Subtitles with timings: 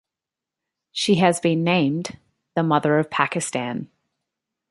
[0.91, 2.17] She has been named
[2.55, 3.87] "The Mother of Pakistan".